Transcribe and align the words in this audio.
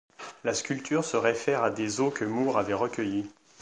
La 0.43 0.55
sculpture 0.55 1.05
se 1.05 1.15
réfère 1.15 1.61
à 1.61 1.69
des 1.69 2.01
os 2.01 2.11
que 2.11 2.25
Moore 2.25 2.57
avait 2.57 2.73
recueillis. 2.73 3.29